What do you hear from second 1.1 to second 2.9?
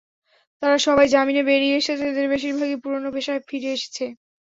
জামিনে বেরিয়ে এসেছে, এদের বেশির ভাগই